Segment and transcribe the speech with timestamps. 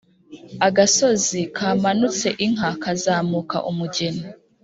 [0.67, 4.23] agasozi kamanutse inka kazamuka umugeni